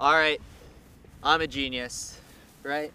All 0.00 0.14
right, 0.14 0.40
I'm 1.22 1.42
a 1.42 1.46
genius, 1.46 2.18
right? 2.62 2.90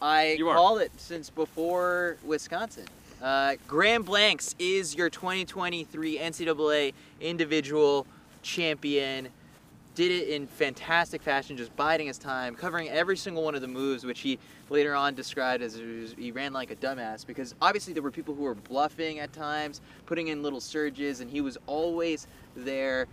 I 0.00 0.34
You 0.38 0.48
are. 0.50 0.54
called 0.54 0.80
it 0.80 0.92
since 0.98 1.30
before 1.30 2.16
Wisconsin. 2.24 2.84
Uh, 3.20 3.56
Graham 3.66 4.04
Blanks 4.04 4.54
is 4.60 4.94
your 4.94 5.10
2023 5.10 6.16
NCAA 6.16 6.92
individual 7.20 8.06
champion. 8.42 9.30
Did 9.96 10.12
it 10.12 10.28
in 10.28 10.46
fantastic 10.46 11.22
fashion, 11.22 11.56
just 11.56 11.74
biding 11.74 12.06
his 12.06 12.18
time, 12.18 12.54
covering 12.54 12.88
every 12.90 13.16
single 13.16 13.42
one 13.42 13.56
of 13.56 13.60
the 13.60 13.66
moves, 13.66 14.06
which 14.06 14.20
he 14.20 14.38
later 14.70 14.94
on 14.94 15.16
described 15.16 15.60
as 15.60 15.74
he 16.16 16.30
ran 16.30 16.52
like 16.52 16.70
a 16.70 16.76
dumbass. 16.76 17.26
Because 17.26 17.56
obviously 17.60 17.92
there 17.92 18.04
were 18.04 18.12
people 18.12 18.32
who 18.32 18.44
were 18.44 18.54
bluffing 18.54 19.18
at 19.18 19.32
times, 19.32 19.80
putting 20.06 20.28
in 20.28 20.40
little 20.40 20.60
surges, 20.60 21.18
and 21.18 21.28
he 21.28 21.40
was 21.40 21.58
always 21.66 22.28
there. 22.54 23.08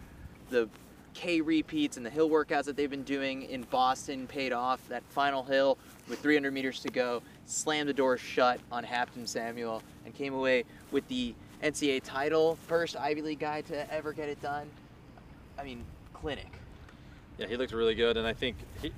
The 0.52 0.70
K 1.16 1.42
repeats 1.42 1.98
and 1.98 2.06
the 2.06 2.10
hill 2.10 2.30
workouts 2.30 2.66
that 2.66 2.76
they've 2.76 2.90
been 2.90 3.04
doing 3.04 3.44
in 3.44 3.64
Boston 3.64 4.28
paid 4.28 4.54
off. 4.54 4.86
That 4.90 5.02
final 5.10 5.42
hill 5.42 5.80
with 6.08 6.20
300 6.20 6.54
meters 6.54 6.82
to 6.82 6.90
go 6.90 7.24
slammed 7.46 7.90
the 7.90 7.94
door 7.94 8.18
shut 8.18 8.60
on 8.72 8.84
Habtom 8.84 9.28
Samuel 9.28 9.82
and 10.06 10.14
came 10.14 10.34
away 10.34 10.66
with 10.92 11.08
the 11.08 11.34
NCAA 11.64 12.04
title. 12.04 12.58
First 12.68 12.98
Ivy 12.98 13.22
League 13.22 13.40
guy 13.40 13.62
to 13.62 13.92
ever 13.92 14.14
get 14.14 14.30
it 14.30 14.42
done. 14.42 14.70
I 15.58 15.64
mean, 15.64 15.84
clinic. 16.14 16.52
Yeah, 17.38 17.48
he 17.48 17.56
looked 17.58 17.72
really 17.72 17.96
good, 17.96 18.18
and 18.18 18.28
I 18.28 18.34
think 18.34 18.58
he, 18.82 18.92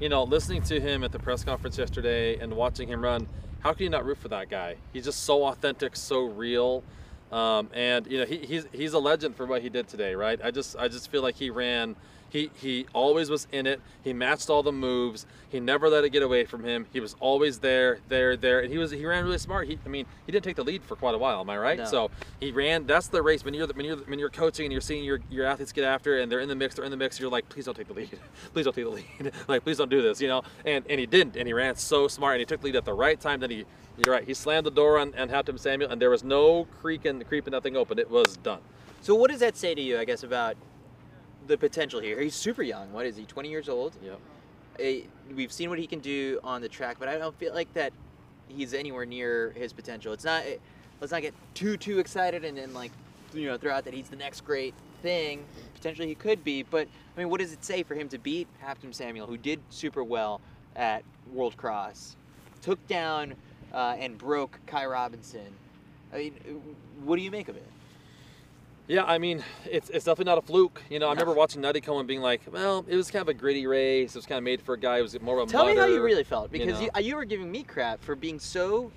you 0.00 0.08
know, 0.08 0.24
listening 0.24 0.62
to 0.64 0.80
him 0.80 1.02
at 1.02 1.12
the 1.12 1.18
press 1.18 1.44
conference 1.44 1.78
yesterday 1.78 2.38
and 2.38 2.52
watching 2.52 2.88
him 2.88 3.02
run, 3.02 3.26
how 3.60 3.72
can 3.72 3.84
you 3.84 3.90
not 3.90 4.04
root 4.04 4.18
for 4.18 4.28
that 4.28 4.50
guy? 4.50 4.76
He's 4.92 5.04
just 5.04 5.24
so 5.24 5.44
authentic, 5.46 5.96
so 5.96 6.24
real, 6.24 6.84
um, 7.32 7.70
and 7.72 8.06
you 8.06 8.18
know, 8.18 8.26
he, 8.26 8.38
he's 8.38 8.66
he's 8.72 8.92
a 8.92 8.98
legend 8.98 9.34
for 9.34 9.46
what 9.46 9.62
he 9.62 9.68
did 9.68 9.88
today, 9.88 10.14
right? 10.14 10.38
I 10.44 10.50
just 10.50 10.76
I 10.76 10.88
just 10.88 11.10
feel 11.10 11.22
like 11.22 11.34
he 11.36 11.50
ran. 11.50 11.96
He, 12.32 12.50
he 12.54 12.86
always 12.94 13.28
was 13.28 13.46
in 13.52 13.66
it. 13.66 13.82
He 14.02 14.14
matched 14.14 14.48
all 14.48 14.62
the 14.62 14.72
moves. 14.72 15.26
He 15.50 15.60
never 15.60 15.90
let 15.90 16.02
it 16.02 16.10
get 16.10 16.22
away 16.22 16.46
from 16.46 16.64
him. 16.64 16.86
He 16.90 16.98
was 16.98 17.14
always 17.20 17.58
there, 17.58 17.98
there, 18.08 18.38
there, 18.38 18.60
and 18.60 18.72
he 18.72 18.78
was 18.78 18.90
he 18.90 19.04
ran 19.04 19.22
really 19.22 19.36
smart. 19.36 19.68
He, 19.68 19.78
I 19.84 19.88
mean, 19.90 20.06
he 20.24 20.32
didn't 20.32 20.44
take 20.44 20.56
the 20.56 20.64
lead 20.64 20.82
for 20.82 20.96
quite 20.96 21.14
a 21.14 21.18
while. 21.18 21.40
Am 21.40 21.50
I 21.50 21.58
right? 21.58 21.76
No. 21.76 21.84
So 21.84 22.10
he 22.40 22.50
ran. 22.50 22.86
That's 22.86 23.08
the 23.08 23.20
race. 23.20 23.44
When 23.44 23.52
you're 23.52 23.66
when 23.66 23.84
you're 23.84 23.98
when 23.98 24.18
you're 24.18 24.30
coaching 24.30 24.64
and 24.64 24.72
you're 24.72 24.80
seeing 24.80 25.04
your, 25.04 25.20
your 25.30 25.44
athletes 25.44 25.72
get 25.72 25.84
after 25.84 26.16
it 26.16 26.22
and 26.22 26.32
they're 26.32 26.40
in 26.40 26.48
the 26.48 26.54
mix, 26.54 26.74
they're 26.74 26.86
in 26.86 26.90
the 26.90 26.96
mix. 26.96 27.20
You're 27.20 27.28
like, 27.28 27.46
please 27.50 27.66
don't 27.66 27.76
take 27.76 27.88
the 27.88 27.92
lead. 27.92 28.18
please 28.54 28.64
don't 28.64 28.74
take 28.74 28.86
the 28.86 28.90
lead. 28.90 29.32
like, 29.48 29.62
please 29.62 29.76
don't 29.76 29.90
do 29.90 30.00
this. 30.00 30.18
You 30.18 30.28
know. 30.28 30.42
And 30.64 30.86
and 30.88 30.98
he 30.98 31.04
didn't. 31.04 31.36
And 31.36 31.46
he 31.46 31.52
ran 31.52 31.76
so 31.76 32.08
smart. 32.08 32.36
And 32.36 32.40
he 32.40 32.46
took 32.46 32.60
the 32.60 32.68
lead 32.68 32.76
at 32.76 32.86
the 32.86 32.94
right 32.94 33.20
time. 33.20 33.40
Then 33.40 33.50
he, 33.50 33.66
you're 34.02 34.14
right. 34.14 34.24
He 34.24 34.32
slammed 34.32 34.64
the 34.64 34.70
door 34.70 34.98
on 34.98 35.12
and 35.16 35.30
Habtom 35.30 35.60
Samuel, 35.60 35.90
and 35.90 36.00
there 36.00 36.08
was 36.08 36.24
no 36.24 36.66
creaking, 36.80 37.24
creeping 37.24 37.50
that 37.50 37.62
thing 37.62 37.76
open. 37.76 37.98
It 37.98 38.10
was 38.10 38.38
done. 38.38 38.60
So 39.02 39.14
what 39.14 39.30
does 39.30 39.40
that 39.40 39.58
say 39.58 39.74
to 39.74 39.82
you, 39.82 39.98
I 39.98 40.06
guess, 40.06 40.22
about 40.22 40.56
the 41.46 41.56
potential 41.58 42.00
here? 42.00 42.20
He's 42.20 42.34
super 42.34 42.62
young. 42.62 42.92
What 42.92 43.06
is 43.06 43.16
he, 43.16 43.24
20 43.24 43.48
years 43.48 43.68
old? 43.68 43.94
Yep. 44.02 44.18
We've 45.34 45.52
seen 45.52 45.70
what 45.70 45.78
he 45.78 45.86
can 45.86 46.00
do 46.00 46.40
on 46.42 46.60
the 46.60 46.68
track, 46.68 46.96
but 46.98 47.08
I 47.08 47.18
don't 47.18 47.36
feel 47.38 47.54
like 47.54 47.72
that 47.74 47.92
he's 48.48 48.74
anywhere 48.74 49.04
near 49.06 49.50
his 49.56 49.72
potential. 49.72 50.12
It's 50.12 50.24
not. 50.24 50.42
eh, 50.44 50.56
Let's 51.00 51.10
not 51.10 51.22
get 51.22 51.34
too 51.54 51.76
too 51.76 51.98
excited 51.98 52.44
and 52.44 52.56
then 52.56 52.72
like 52.72 52.92
you 53.34 53.46
know 53.46 53.58
throw 53.58 53.72
out 53.72 53.84
that 53.86 53.92
he's 53.94 54.08
the 54.08 54.14
next 54.14 54.42
great 54.42 54.72
thing. 55.02 55.44
Potentially 55.74 56.06
he 56.06 56.14
could 56.14 56.44
be, 56.44 56.62
but 56.62 56.86
I 57.16 57.20
mean, 57.20 57.28
what 57.28 57.40
does 57.40 57.52
it 57.52 57.64
say 57.64 57.82
for 57.82 57.96
him 57.96 58.08
to 58.10 58.18
beat 58.18 58.46
Habtom 58.64 58.94
Samuel, 58.94 59.26
who 59.26 59.36
did 59.36 59.58
super 59.70 60.04
well 60.04 60.40
at 60.76 61.02
World 61.32 61.56
Cross, 61.56 62.14
took 62.60 62.84
down 62.86 63.34
uh, 63.74 63.96
and 63.98 64.16
broke 64.16 64.60
Ky 64.68 64.84
Robinson? 64.84 65.52
I 66.14 66.18
mean, 66.18 66.34
what 67.02 67.16
do 67.16 67.22
you 67.22 67.32
make 67.32 67.48
of 67.48 67.56
it? 67.56 67.66
Yeah, 68.92 69.04
I 69.04 69.16
mean, 69.16 69.42
it's, 69.64 69.88
it's 69.88 70.04
definitely 70.04 70.30
not 70.30 70.36
a 70.36 70.42
fluke. 70.42 70.82
You 70.90 70.98
know, 70.98 71.06
I 71.06 71.12
remember 71.12 71.32
watching 71.32 71.62
Nuttycombe 71.62 72.06
being 72.06 72.20
like, 72.20 72.42
well, 72.52 72.84
it 72.86 72.94
was 72.94 73.10
kind 73.10 73.22
of 73.22 73.28
a 73.28 73.34
gritty 73.34 73.66
race. 73.66 74.14
It 74.14 74.18
was 74.18 74.26
kind 74.26 74.36
of 74.36 74.44
made 74.44 74.60
for 74.60 74.74
a 74.74 74.78
guy 74.78 74.98
who 74.98 75.02
was 75.04 75.18
more 75.22 75.38
of 75.38 75.48
a 75.48 75.50
Tell 75.50 75.64
me 75.64 75.74
how 75.74 75.86
you 75.86 76.02
really 76.02 76.24
felt 76.24 76.52
because 76.52 76.78
know. 76.78 76.90
you, 76.98 77.02
you 77.02 77.16
were 77.16 77.24
giving 77.24 77.50
me 77.50 77.62
crap 77.62 78.04
for 78.04 78.14
being 78.14 78.38
so 78.38 78.92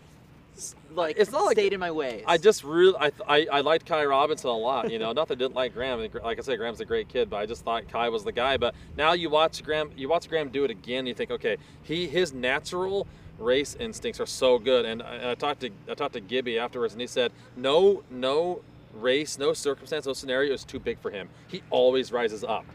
like 0.94 1.16
It's 1.18 1.32
not 1.32 1.46
like- 1.46 1.56
stayed 1.56 1.72
in 1.72 1.80
my 1.80 1.92
ways. 1.92 2.26
I 2.28 2.38
just 2.38 2.66
really, 2.66 2.98
I, 3.00 3.12
I, 3.26 3.48
I 3.54 3.62
liked 3.62 3.86
Ky 3.86 4.04
Robinson 4.04 4.50
a 4.50 4.58
lot. 4.58 4.92
You 4.92 5.00
know, 5.00 5.14
not 5.14 5.30
that 5.30 5.38
I 5.38 5.40
didn't 5.40 5.56
like 5.56 5.74
Graham. 5.74 6.00
Like 6.22 6.40
I 6.40 6.42
said, 6.42 6.58
Graham's 6.58 6.82
a 6.82 6.86
great 6.86 7.08
kid, 7.08 7.30
but 7.30 7.38
I 7.38 7.46
just 7.46 7.64
thought 7.64 7.88
Ky 7.88 8.10
was 8.10 8.26
the 8.26 8.34
guy. 8.34 8.58
But 8.58 8.76
now 8.98 9.14
you 9.14 9.30
watch 9.30 9.64
Graham, 9.64 9.92
you 9.96 10.10
watch 10.10 10.28
Graham 10.28 10.50
do 10.50 10.66
it 10.66 10.72
again. 10.72 11.00
And 11.00 11.08
you 11.08 11.14
think, 11.14 11.32
okay, 11.32 11.56
he 11.84 12.06
his 12.08 12.34
natural 12.34 13.08
race 13.40 13.76
instincts 13.80 14.20
are 14.20 14.26
so 14.26 14.60
good. 14.60 14.86
And 14.86 15.02
I, 15.02 15.16
and 15.16 15.30
I 15.30 15.36
talked 15.36 15.62
to 15.62 15.70
I 15.90 15.94
talked 15.94 16.14
to 16.16 16.22
Gibby 16.22 16.60
afterwards, 16.60 16.94
and 16.94 17.00
he 17.00 17.08
said, 17.08 17.32
no, 17.56 18.04
no 18.10 18.60
race, 18.96 19.38
no 19.38 19.54
circumstance, 19.54 20.06
no 20.06 20.14
scenario 20.14 20.54
is 20.54 20.64
too 20.64 20.80
big 20.80 21.00
for 21.00 21.12
him. 21.12 21.30
He 21.48 21.62
always 21.70 22.12
rises 22.12 22.44
up. 22.44 22.66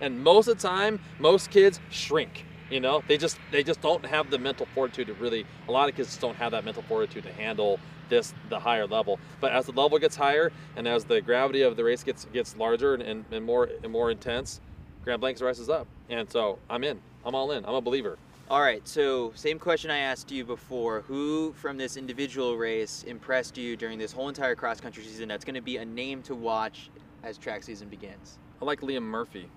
And 0.00 0.22
most 0.22 0.48
of 0.48 0.56
the 0.58 0.68
time, 0.68 1.00
most 1.18 1.50
kids 1.50 1.80
shrink. 1.90 2.44
You 2.70 2.80
know, 2.80 3.02
they 3.06 3.16
just 3.16 3.38
they 3.52 3.62
just 3.62 3.80
don't 3.80 4.04
have 4.04 4.30
the 4.30 4.38
mental 4.38 4.66
fortitude 4.74 5.06
to 5.06 5.14
really. 5.14 5.46
A 5.68 5.72
lot 5.72 5.88
of 5.88 5.94
kids 5.94 6.08
just 6.08 6.20
don't 6.20 6.36
have 6.36 6.50
that 6.50 6.64
mental 6.64 6.82
fortitude 6.82 7.22
to 7.24 7.32
handle 7.32 7.78
this 8.08 8.34
the 8.48 8.58
higher 8.58 8.86
level. 8.86 9.20
But 9.40 9.52
as 9.52 9.66
the 9.66 9.72
level 9.72 9.98
gets 9.98 10.16
higher 10.16 10.52
and 10.74 10.88
as 10.88 11.04
the 11.04 11.20
gravity 11.20 11.62
of 11.62 11.76
the 11.76 11.84
race 11.84 12.02
gets 12.02 12.24
gets 12.26 12.56
larger 12.56 12.94
and, 12.94 13.02
and, 13.02 13.24
and 13.30 13.44
more 13.44 13.68
and 13.82 13.92
more 13.92 14.10
intense, 14.10 14.60
Graham 15.04 15.20
Blanks 15.20 15.40
rises 15.40 15.68
up. 15.68 15.86
And 16.08 16.30
so 16.30 16.58
I'm 16.68 16.82
in. 16.82 17.00
I'm 17.24 17.34
all 17.34 17.52
in. 17.52 17.64
I'm 17.64 17.74
a 17.74 17.80
believer. 17.80 18.18
All 18.48 18.62
right, 18.62 18.86
so 18.86 19.32
same 19.34 19.58
question 19.58 19.90
I 19.90 19.98
asked 19.98 20.30
you 20.30 20.44
before. 20.44 21.00
Who 21.08 21.52
from 21.54 21.76
this 21.76 21.96
individual 21.96 22.56
race 22.56 23.02
impressed 23.02 23.58
you 23.58 23.76
during 23.76 23.98
this 23.98 24.12
whole 24.12 24.28
entire 24.28 24.54
cross 24.54 24.80
country 24.80 25.02
season 25.02 25.26
that's 25.26 25.44
going 25.44 25.56
to 25.56 25.60
be 25.60 25.78
a 25.78 25.84
name 25.84 26.22
to 26.22 26.34
watch 26.36 26.88
as 27.24 27.38
track 27.38 27.64
season 27.64 27.88
begins? 27.88 28.38
I 28.62 28.64
like 28.64 28.82
Liam 28.82 29.02
Murphy, 29.02 29.50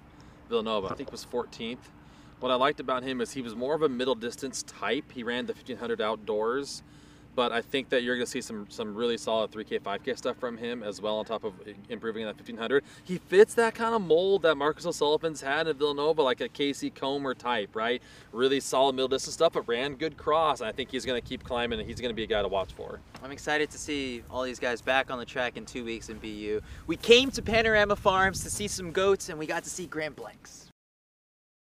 Villanova. 0.48 0.88
I 0.88 0.96
think 0.96 1.12
was 1.12 1.24
14th. 1.24 1.78
What 2.40 2.52
I 2.52 2.56
liked 2.56 2.80
about 2.80 3.04
him 3.04 3.22
is 3.22 3.32
he 3.32 3.44
was 3.44 3.56
more 3.56 3.76
of 3.76 3.84
a 3.84 3.90
middle 3.90 4.16
distance 4.16 4.64
type. 4.64 5.12
He 5.12 5.22
ran 5.22 5.46
the 5.46 5.54
1500 5.54 6.02
outdoors, 6.02 6.82
but 7.40 7.54
I 7.54 7.62
think 7.62 7.88
that 7.88 8.04
you're 8.04 8.18
going 8.18 8.26
to 8.26 8.30
see 8.30 8.42
some 8.42 8.66
some 8.68 8.94
really 8.94 9.18
solid 9.18 9.50
3K, 9.50 9.80
5K 9.80 10.18
stuff 10.18 10.36
from 10.36 10.58
him 10.58 10.84
as 10.84 11.02
well. 11.02 11.20
On 11.20 11.24
top 11.24 11.46
of 11.46 11.54
improving 11.88 12.26
that 12.26 12.36
1500, 12.36 12.84
he 13.06 13.18
fits 13.18 13.54
that 13.54 13.74
kind 13.74 13.96
of 13.96 14.02
mold 14.02 14.42
that 14.42 14.56
Marcus 14.56 14.86
O'Sullivan's 14.86 15.40
had 15.40 15.66
in 15.66 15.78
Villanova, 15.78 16.22
like 16.22 16.42
a 16.42 16.50
Casey 16.50 16.90
Comber 16.90 17.34
type, 17.34 17.78
right? 17.78 18.02
Really 18.34 18.60
solid 18.60 18.94
middle 18.94 19.08
distance 19.08 19.36
stuff, 19.36 19.54
but 19.54 19.66
ran 19.70 19.96
good 19.96 20.18
cross. 20.18 20.60
I 20.60 20.74
think 20.74 20.92
he's 20.92 21.06
going 21.06 21.22
to 21.22 21.26
keep 21.26 21.46
climbing, 21.46 21.80
and 21.80 21.88
he's 21.88 22.02
going 22.02 22.12
to 22.12 22.14
be 22.14 22.24
a 22.24 22.28
guy 22.28 22.42
to 22.42 22.50
watch 22.50 22.74
for. 22.74 23.00
I'm 23.24 23.32
excited 23.32 23.70
to 23.70 23.78
see 23.78 24.22
all 24.30 24.44
these 24.44 24.60
guys 24.60 24.82
back 24.82 25.10
on 25.10 25.18
the 25.18 25.24
track 25.24 25.56
in 25.56 25.66
two 25.66 25.86
weeks 25.86 26.10
in 26.10 26.18
BU. 26.18 26.60
We 26.88 26.98
came 26.98 27.32
to 27.32 27.42
Panorama 27.42 27.96
Farms 27.96 28.44
to 28.44 28.50
see 28.50 28.68
some 28.68 28.92
goats, 28.92 29.30
and 29.30 29.40
we 29.40 29.46
got 29.46 29.64
to 29.64 29.70
see 29.70 29.88
Graham 29.88 30.12
Blanks. 30.12 30.69